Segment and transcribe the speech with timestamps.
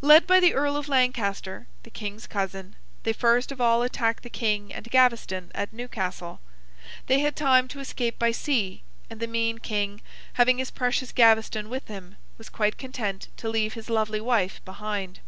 [0.00, 4.30] Led by the Earl of Lancaster, the King's cousin, they first of all attacked the
[4.30, 6.40] King and Gaveston at Newcastle.
[7.08, 10.00] They had time to escape by sea, and the mean King,
[10.32, 15.20] having his precious Gaveston with him, was quite content to leave his lovely wife behind.